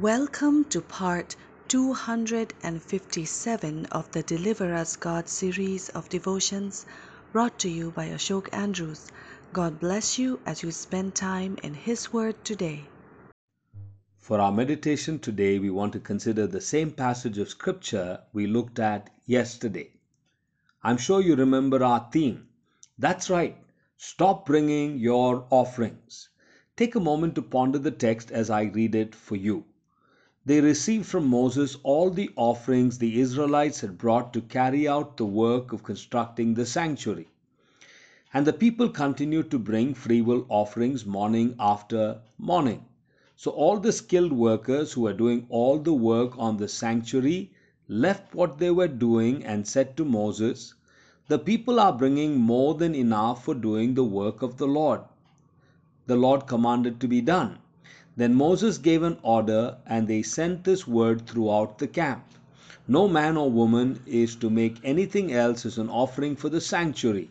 Welcome 0.00 0.64
to 0.70 0.80
part 0.80 1.36
257 1.68 3.86
of 3.92 4.10
the 4.10 4.24
Deliver 4.24 4.74
Us 4.74 4.96
God 4.96 5.28
series 5.28 5.88
of 5.90 6.08
devotions 6.08 6.84
brought 7.30 7.60
to 7.60 7.68
you 7.68 7.92
by 7.92 8.08
Ashok 8.08 8.48
Andrews. 8.52 9.12
God 9.52 9.78
bless 9.78 10.18
you 10.18 10.40
as 10.46 10.64
you 10.64 10.72
spend 10.72 11.14
time 11.14 11.58
in 11.62 11.74
His 11.74 12.12
Word 12.12 12.44
today. 12.44 12.86
For 14.18 14.40
our 14.40 14.50
meditation 14.50 15.20
today, 15.20 15.60
we 15.60 15.70
want 15.70 15.92
to 15.92 16.00
consider 16.00 16.48
the 16.48 16.60
same 16.60 16.90
passage 16.90 17.38
of 17.38 17.48
Scripture 17.48 18.18
we 18.32 18.48
looked 18.48 18.80
at 18.80 19.10
yesterday. 19.26 19.92
I'm 20.82 20.96
sure 20.96 21.22
you 21.22 21.36
remember 21.36 21.84
our 21.84 22.08
theme. 22.10 22.48
That's 22.98 23.30
right, 23.30 23.56
stop 23.96 24.44
bringing 24.44 24.98
your 24.98 25.46
offerings. 25.50 26.30
Take 26.76 26.96
a 26.96 27.00
moment 27.00 27.36
to 27.36 27.42
ponder 27.42 27.78
the 27.78 27.92
text 27.92 28.32
as 28.32 28.50
I 28.50 28.64
read 28.64 28.96
it 28.96 29.14
for 29.14 29.36
you. 29.36 29.66
They 30.46 30.60
received 30.60 31.06
from 31.06 31.26
Moses 31.26 31.78
all 31.82 32.10
the 32.10 32.30
offerings 32.36 32.98
the 32.98 33.18
Israelites 33.18 33.80
had 33.80 33.96
brought 33.96 34.34
to 34.34 34.42
carry 34.42 34.86
out 34.86 35.16
the 35.16 35.24
work 35.24 35.72
of 35.72 35.82
constructing 35.82 36.52
the 36.52 36.66
sanctuary. 36.66 37.28
And 38.34 38.46
the 38.46 38.52
people 38.52 38.90
continued 38.90 39.50
to 39.52 39.58
bring 39.58 39.94
freewill 39.94 40.44
offerings 40.50 41.06
morning 41.06 41.54
after 41.58 42.20
morning. 42.36 42.84
So 43.36 43.52
all 43.52 43.78
the 43.78 43.90
skilled 43.90 44.34
workers 44.34 44.92
who 44.92 45.00
were 45.00 45.14
doing 45.14 45.46
all 45.48 45.78
the 45.78 45.94
work 45.94 46.32
on 46.36 46.58
the 46.58 46.68
sanctuary 46.68 47.50
left 47.88 48.34
what 48.34 48.58
they 48.58 48.70
were 48.70 48.88
doing 48.88 49.42
and 49.44 49.66
said 49.66 49.96
to 49.96 50.04
Moses, 50.04 50.74
The 51.28 51.38
people 51.38 51.80
are 51.80 51.96
bringing 51.96 52.38
more 52.38 52.74
than 52.74 52.94
enough 52.94 53.44
for 53.44 53.54
doing 53.54 53.94
the 53.94 54.04
work 54.04 54.42
of 54.42 54.58
the 54.58 54.66
Lord. 54.66 55.00
The 56.06 56.16
Lord 56.16 56.46
commanded 56.46 57.00
to 57.00 57.08
be 57.08 57.22
done. 57.22 57.60
Then 58.16 58.34
Moses 58.34 58.78
gave 58.78 59.02
an 59.02 59.18
order, 59.24 59.78
and 59.86 60.06
they 60.06 60.22
sent 60.22 60.62
this 60.62 60.86
word 60.86 61.26
throughout 61.26 61.78
the 61.78 61.88
camp 61.88 62.24
No 62.86 63.08
man 63.08 63.36
or 63.36 63.50
woman 63.50 63.98
is 64.06 64.36
to 64.36 64.48
make 64.48 64.78
anything 64.84 65.32
else 65.32 65.66
as 65.66 65.78
an 65.78 65.88
offering 65.88 66.36
for 66.36 66.48
the 66.48 66.60
sanctuary. 66.60 67.30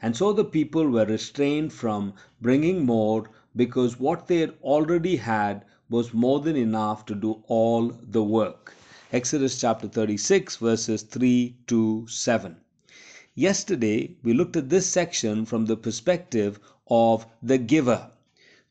And 0.00 0.16
so 0.16 0.32
the 0.32 0.44
people 0.44 0.88
were 0.88 1.04
restrained 1.04 1.72
from 1.72 2.14
bringing 2.40 2.86
more 2.86 3.28
because 3.54 4.00
what 4.00 4.26
they 4.26 4.38
had 4.38 4.54
already 4.62 5.16
had 5.16 5.64
was 5.90 6.14
more 6.14 6.40
than 6.40 6.56
enough 6.56 7.04
to 7.06 7.14
do 7.14 7.42
all 7.46 7.92
the 8.10 8.22
work. 8.22 8.74
Exodus 9.12 9.60
chapter 9.60 9.86
36, 9.86 10.56
verses 10.56 11.02
3 11.02 11.56
to 11.66 12.06
7. 12.06 12.56
Yesterday, 13.34 14.16
we 14.22 14.32
looked 14.32 14.56
at 14.56 14.70
this 14.70 14.86
section 14.86 15.44
from 15.44 15.66
the 15.66 15.76
perspective 15.76 16.58
of 16.88 17.26
the 17.42 17.58
giver. 17.58 18.10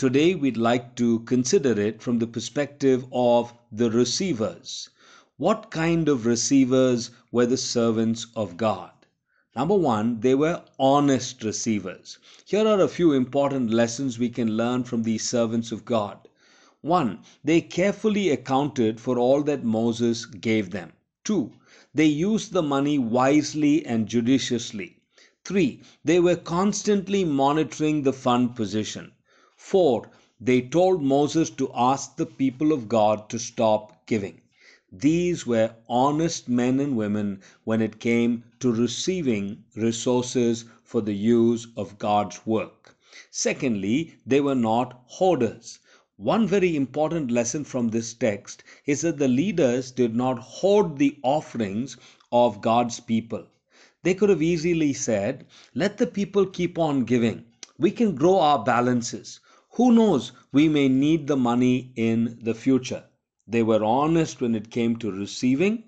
Today, 0.00 0.34
we'd 0.34 0.56
like 0.56 0.94
to 0.94 1.18
consider 1.26 1.78
it 1.78 2.00
from 2.00 2.20
the 2.20 2.26
perspective 2.26 3.04
of 3.12 3.52
the 3.70 3.90
receivers. 3.90 4.88
What 5.36 5.70
kind 5.70 6.08
of 6.08 6.24
receivers 6.24 7.10
were 7.30 7.44
the 7.44 7.58
servants 7.58 8.26
of 8.34 8.56
God? 8.56 8.92
Number 9.54 9.74
one, 9.74 10.20
they 10.20 10.34
were 10.34 10.62
honest 10.78 11.44
receivers. 11.44 12.16
Here 12.46 12.66
are 12.66 12.80
a 12.80 12.88
few 12.88 13.12
important 13.12 13.74
lessons 13.74 14.18
we 14.18 14.30
can 14.30 14.56
learn 14.56 14.84
from 14.84 15.02
these 15.02 15.28
servants 15.28 15.70
of 15.70 15.84
God. 15.84 16.28
One, 16.80 17.18
they 17.44 17.60
carefully 17.60 18.30
accounted 18.30 19.02
for 19.02 19.18
all 19.18 19.42
that 19.42 19.64
Moses 19.64 20.24
gave 20.24 20.70
them. 20.70 20.94
Two, 21.24 21.52
they 21.94 22.06
used 22.06 22.54
the 22.54 22.62
money 22.62 22.98
wisely 22.98 23.84
and 23.84 24.06
judiciously. 24.06 24.96
Three, 25.44 25.82
they 26.02 26.20
were 26.20 26.36
constantly 26.36 27.22
monitoring 27.22 28.02
the 28.02 28.14
fund 28.14 28.56
position. 28.56 29.12
4. 29.62 30.10
They 30.40 30.62
told 30.62 31.00
Moses 31.00 31.48
to 31.50 31.70
ask 31.72 32.16
the 32.16 32.26
people 32.26 32.72
of 32.72 32.88
God 32.88 33.28
to 33.28 33.38
stop 33.38 34.04
giving. 34.06 34.40
These 34.90 35.46
were 35.46 35.76
honest 35.88 36.48
men 36.48 36.80
and 36.80 36.96
women 36.96 37.40
when 37.62 37.80
it 37.80 38.00
came 38.00 38.42
to 38.58 38.72
receiving 38.72 39.62
resources 39.76 40.64
for 40.82 41.00
the 41.02 41.14
use 41.14 41.68
of 41.76 42.00
God's 42.00 42.44
work. 42.44 42.96
Secondly, 43.30 44.16
they 44.26 44.40
were 44.40 44.56
not 44.56 45.04
hoarders. 45.06 45.78
One 46.16 46.48
very 46.48 46.74
important 46.74 47.30
lesson 47.30 47.62
from 47.62 47.90
this 47.90 48.12
text 48.12 48.64
is 48.86 49.02
that 49.02 49.18
the 49.18 49.28
leaders 49.28 49.92
did 49.92 50.16
not 50.16 50.40
hoard 50.40 50.98
the 50.98 51.16
offerings 51.22 51.96
of 52.32 52.60
God's 52.60 52.98
people. 52.98 53.46
They 54.02 54.14
could 54.14 54.30
have 54.30 54.42
easily 54.42 54.94
said, 54.94 55.46
Let 55.76 55.98
the 55.98 56.08
people 56.08 56.44
keep 56.46 56.76
on 56.76 57.04
giving. 57.04 57.44
We 57.78 57.92
can 57.92 58.16
grow 58.16 58.40
our 58.40 58.64
balances. 58.64 59.38
Who 59.74 59.92
knows, 59.92 60.32
we 60.50 60.68
may 60.68 60.88
need 60.88 61.28
the 61.28 61.36
money 61.36 61.92
in 61.94 62.38
the 62.42 62.54
future. 62.54 63.04
They 63.46 63.62
were 63.62 63.84
honest 63.84 64.40
when 64.40 64.56
it 64.56 64.70
came 64.70 64.96
to 64.96 65.12
receiving. 65.12 65.84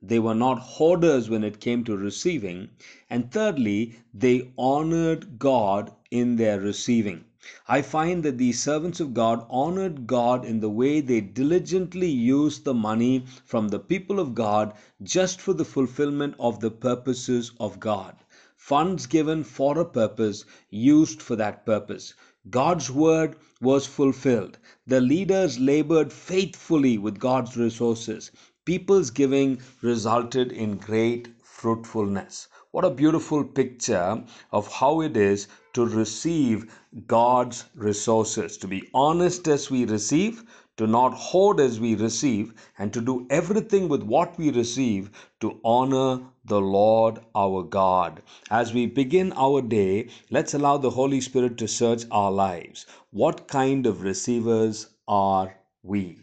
They 0.00 0.18
were 0.18 0.34
not 0.34 0.58
hoarders 0.58 1.28
when 1.28 1.44
it 1.44 1.60
came 1.60 1.84
to 1.84 1.96
receiving. 1.96 2.70
And 3.10 3.30
thirdly, 3.30 3.96
they 4.14 4.52
honored 4.56 5.38
God 5.38 5.92
in 6.10 6.36
their 6.36 6.60
receiving. 6.60 7.24
I 7.68 7.82
find 7.82 8.22
that 8.22 8.38
these 8.38 8.62
servants 8.62 9.00
of 9.00 9.12
God 9.12 9.46
honored 9.50 10.06
God 10.06 10.44
in 10.44 10.60
the 10.60 10.70
way 10.70 11.00
they 11.00 11.20
diligently 11.20 12.08
used 12.08 12.64
the 12.64 12.74
money 12.74 13.26
from 13.44 13.68
the 13.68 13.78
people 13.78 14.18
of 14.18 14.34
God 14.34 14.72
just 15.02 15.40
for 15.40 15.52
the 15.52 15.64
fulfillment 15.64 16.34
of 16.40 16.60
the 16.60 16.70
purposes 16.70 17.52
of 17.60 17.80
God. 17.80 18.16
Funds 18.56 19.06
given 19.06 19.44
for 19.44 19.78
a 19.78 19.84
purpose, 19.84 20.44
used 20.70 21.20
for 21.20 21.36
that 21.36 21.66
purpose. 21.66 22.14
God's 22.50 22.90
word 22.90 23.36
was 23.60 23.86
fulfilled. 23.86 24.58
The 24.86 25.00
leaders 25.00 25.58
labored 25.58 26.12
faithfully 26.12 26.96
with 26.96 27.18
God's 27.18 27.56
resources. 27.56 28.30
People's 28.64 29.10
giving 29.10 29.60
resulted 29.82 30.52
in 30.52 30.76
great 30.76 31.28
fruitfulness. 31.42 32.48
What 32.70 32.84
a 32.84 32.90
beautiful 32.90 33.42
picture 33.42 34.22
of 34.52 34.70
how 34.70 35.00
it 35.00 35.16
is 35.16 35.48
to 35.72 35.86
receive 35.86 36.72
God's 37.06 37.64
resources, 37.74 38.56
to 38.58 38.68
be 38.68 38.88
honest 38.94 39.48
as 39.48 39.70
we 39.70 39.84
receive, 39.84 40.44
to 40.76 40.86
not 40.86 41.14
hoard 41.14 41.60
as 41.60 41.80
we 41.80 41.94
receive, 41.94 42.52
and 42.78 42.92
to 42.92 43.00
do 43.00 43.26
everything 43.30 43.88
with 43.88 44.02
what 44.02 44.38
we 44.38 44.50
receive 44.50 45.10
to 45.40 45.58
honor 45.64 46.20
the 46.44 46.60
Lord 46.60 47.18
our 47.34 47.62
God. 47.62 48.22
As 48.50 48.72
we 48.72 48.86
begin 48.86 49.32
our 49.32 49.62
day, 49.62 50.08
let's 50.30 50.54
allow 50.54 50.76
the 50.78 50.90
Holy 50.90 51.20
Spirit 51.20 51.58
to 51.58 51.66
search 51.66 52.04
our 52.10 52.30
lives. 52.30 52.86
What 53.10 53.48
kind 53.48 53.86
of 53.86 54.02
receivers 54.02 54.88
are 55.08 55.56
we? 55.86 56.18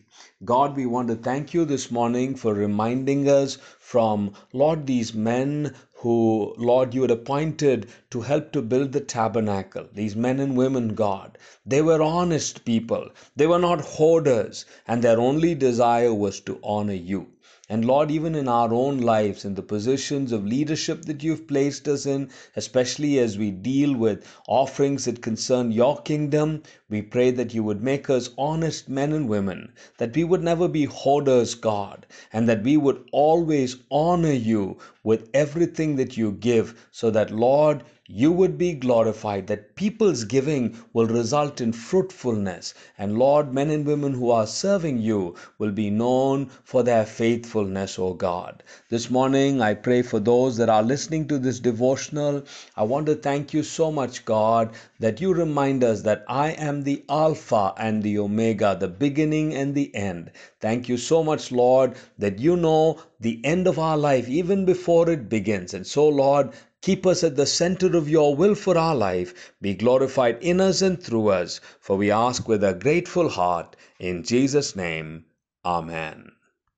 God, 0.45 0.75
we 0.75 0.85
want 0.85 1.07
to 1.07 1.15
thank 1.15 1.53
you 1.53 1.63
this 1.63 1.89
morning 1.89 2.35
for 2.35 2.53
reminding 2.53 3.29
us 3.29 3.57
from, 3.79 4.33
Lord, 4.51 4.85
these 4.85 5.13
men 5.13 5.73
who, 5.93 6.53
Lord, 6.57 6.93
you 6.93 7.03
had 7.03 7.11
appointed 7.11 7.87
to 8.09 8.21
help 8.21 8.51
to 8.51 8.61
build 8.61 8.91
the 8.91 8.99
tabernacle. 8.99 9.87
These 9.93 10.17
men 10.17 10.41
and 10.41 10.57
women, 10.57 10.95
God, 10.95 11.37
they 11.65 11.81
were 11.81 12.01
honest 12.01 12.65
people. 12.65 13.09
They 13.37 13.47
were 13.47 13.59
not 13.59 13.81
hoarders, 13.81 14.65
and 14.85 15.01
their 15.01 15.19
only 15.19 15.55
desire 15.55 16.13
was 16.13 16.41
to 16.41 16.59
honor 16.61 16.93
you. 16.93 17.27
And 17.69 17.85
Lord, 17.85 18.11
even 18.11 18.35
in 18.35 18.49
our 18.49 18.73
own 18.73 18.97
lives, 18.97 19.45
in 19.45 19.55
the 19.55 19.61
positions 19.61 20.33
of 20.33 20.45
leadership 20.45 21.05
that 21.05 21.23
you've 21.23 21.47
placed 21.47 21.87
us 21.87 22.05
in, 22.05 22.29
especially 22.57 23.17
as 23.19 23.37
we 23.37 23.51
deal 23.51 23.95
with 23.95 24.27
offerings 24.49 25.05
that 25.05 25.21
concern 25.21 25.71
your 25.71 26.01
kingdom, 26.01 26.63
we 26.93 27.01
pray 27.01 27.31
that 27.31 27.53
you 27.53 27.63
would 27.63 27.83
make 27.83 28.09
us 28.09 28.29
honest 28.37 28.87
men 28.87 29.11
and 29.11 29.27
women, 29.27 29.73
that 29.97 30.15
we 30.15 30.23
would 30.23 30.43
never 30.43 30.67
be 30.67 30.85
hoarders, 30.85 31.55
God, 31.55 32.05
and 32.31 32.47
that 32.47 32.63
we 32.63 32.77
would 32.77 33.03
always 33.11 33.75
honor 33.91 34.31
you 34.31 34.77
with 35.03 35.29
everything 35.33 35.97
that 35.97 36.15
you 36.15 36.31
give, 36.31 36.87
so 36.91 37.11
that, 37.11 37.31
Lord, 37.31 37.83
you 38.07 38.31
would 38.31 38.57
be 38.57 38.73
glorified, 38.73 39.47
that 39.47 39.75
people's 39.75 40.25
giving 40.25 40.77
will 40.91 41.07
result 41.07 41.61
in 41.61 41.71
fruitfulness. 41.71 42.73
And 42.97 43.17
Lord, 43.17 43.53
men 43.53 43.69
and 43.69 43.85
women 43.85 44.13
who 44.13 44.29
are 44.29 44.45
serving 44.45 44.99
you 44.99 45.35
will 45.57 45.71
be 45.71 45.89
known 45.89 46.51
for 46.63 46.83
their 46.83 47.05
faithfulness, 47.05 47.97
O 47.97 48.13
God. 48.13 48.61
This 48.89 49.09
morning, 49.09 49.61
I 49.61 49.73
pray 49.73 50.01
for 50.01 50.19
those 50.19 50.57
that 50.57 50.69
are 50.69 50.83
listening 50.83 51.27
to 51.29 51.39
this 51.39 51.59
devotional. 51.59 52.43
I 52.75 52.83
want 52.83 53.05
to 53.07 53.15
thank 53.15 53.53
you 53.53 53.63
so 53.63 53.89
much, 53.89 54.25
God, 54.25 54.73
that 55.03 55.19
you 55.19 55.33
remind 55.33 55.83
us 55.83 56.03
that 56.03 56.23
I 56.29 56.51
am 56.51 56.83
the 56.83 57.03
Alpha 57.09 57.73
and 57.77 58.01
the 58.01 58.17
Omega, 58.19 58.77
the 58.79 58.87
beginning 58.87 59.53
and 59.53 59.75
the 59.75 59.93
end. 59.93 60.31
Thank 60.61 60.87
you 60.87 60.95
so 60.95 61.21
much, 61.21 61.51
Lord, 61.51 61.95
that 62.17 62.39
you 62.39 62.55
know 62.55 62.99
the 63.19 63.41
end 63.43 63.67
of 63.67 63.77
our 63.77 63.97
life 63.97 64.29
even 64.29 64.63
before 64.63 65.09
it 65.09 65.27
begins. 65.27 65.73
And 65.73 65.85
so, 65.85 66.07
Lord, 66.07 66.53
Keep 66.81 67.05
us 67.07 67.23
at 67.23 67.37
the 67.37 67.45
center 67.45 67.95
of 67.95 68.09
your 68.09 68.35
will 68.35 68.55
for 68.55 68.77
our 68.77 68.93
life. 68.93 69.53
Be 69.61 69.73
glorified 69.73 70.37
in 70.41 70.59
us 70.59 70.81
and 70.81 71.01
through 71.01 71.29
us. 71.29 71.61
For 71.79 71.95
we 71.95 72.11
ask 72.11 72.45
with 72.45 72.61
a 72.61 72.73
grateful 72.73 73.29
heart. 73.29 73.77
In 73.99 74.21
Jesus' 74.23 74.75
name, 74.75 75.23
Amen. 75.63 76.33